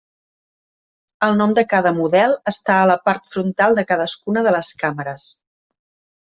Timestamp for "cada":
1.73-1.91